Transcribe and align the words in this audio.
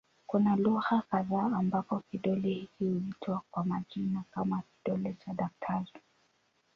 Kuna 0.27 0.55
lugha 0.55 1.01
kadha 1.11 1.43
ambako 1.45 1.99
kidole 1.99 2.49
hiki 2.53 2.83
huitwa 2.85 3.41
kwa 3.51 3.65
majina 3.65 4.23
kama 4.31 4.61
"kidole 4.61 5.13
cha 5.25 5.33
daktari". 5.33 5.91